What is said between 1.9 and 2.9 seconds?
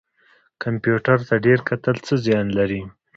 څه زیان لري؟